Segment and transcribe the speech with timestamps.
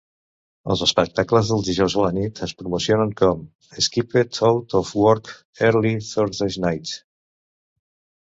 [0.75, 3.43] Els espectacles dels dijous a la nit es promocionen com
[3.89, 6.95] "Skippeth-Out-Of-Work-Early Thursday Nights".